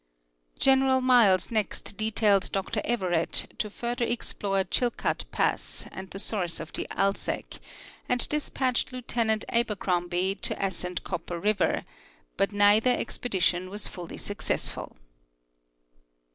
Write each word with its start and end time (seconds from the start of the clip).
General 0.57 0.99
Miles 0.99 1.51
next 1.51 1.95
detailed 1.95 2.51
Dr 2.51 2.81
Everette 2.83 3.53
to 3.59 3.69
further 3.69 4.03
explore 4.03 4.63
Chilkat 4.63 5.25
pass 5.29 5.85
and 5.91 6.09
the 6.09 6.17
source 6.17 6.59
of 6.59 6.73
the 6.73 6.87
Alsek, 6.89 7.59
and 8.09 8.27
dispatched 8.27 8.91
Lieu 8.91 9.03
tenant 9.03 9.45
Abercrombie 9.49 10.33
to 10.41 10.55
a,scend 10.55 11.03
Copper 11.03 11.39
river, 11.39 11.83
but 12.35 12.51
neither 12.51 12.89
expe 12.89 13.29
dition 13.29 13.65
w.as 13.65 13.87
fully 13.87 14.17
successful. 14.17 14.97